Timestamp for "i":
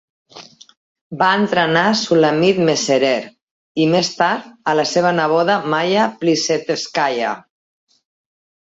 3.27-3.87